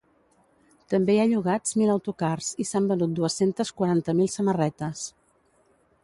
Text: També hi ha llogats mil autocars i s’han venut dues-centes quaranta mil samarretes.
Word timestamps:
També 0.93 1.13
hi 1.17 1.19
ha 1.23 1.27
llogats 1.33 1.75
mil 1.81 1.91
autocars 1.95 2.49
i 2.65 2.67
s’han 2.69 2.87
venut 2.95 3.13
dues-centes 3.19 3.73
quaranta 3.81 4.15
mil 4.21 4.31
samarretes. 4.37 5.05